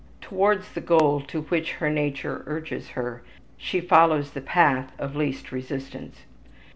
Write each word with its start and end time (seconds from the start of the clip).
Towards 0.19 0.73
the 0.73 0.81
goal 0.81 1.21
to 1.27 1.41
which 1.41 1.73
her 1.73 1.91
nature 1.91 2.41
urges 2.47 2.89
her 2.97 3.21
she 3.55 3.79
follows 3.79 4.31
the 4.31 4.41
path 4.41 4.91
of 4.97 5.15
least 5.15 5.51
resistance. 5.51 6.21